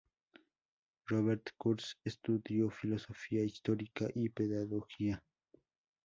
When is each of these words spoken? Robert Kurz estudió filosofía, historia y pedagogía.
Robert 1.05 1.51
Kurz 1.59 1.99
estudió 2.03 2.71
filosofía, 2.71 3.43
historia 3.43 3.87
y 4.15 4.29
pedagogía. 4.29 5.21